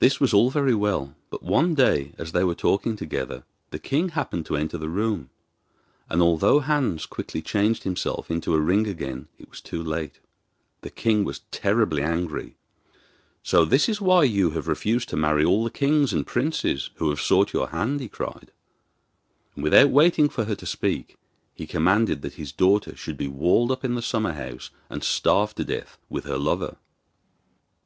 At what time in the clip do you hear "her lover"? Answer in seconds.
26.26-26.76